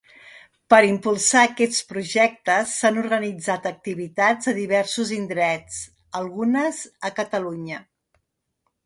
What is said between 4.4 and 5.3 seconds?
a diversos